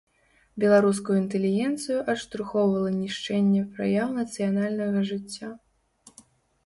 Беларускую 0.61 1.15
інтэлігенцыю 1.23 1.99
адштурхоўвала 2.13 2.89
нішчэнне 3.01 3.61
праяў 3.77 4.07
нацыянальнага 4.19 4.99
жыцця. 5.11 5.49